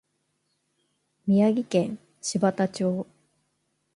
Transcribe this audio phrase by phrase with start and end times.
[1.27, 3.05] 宮城県柴田町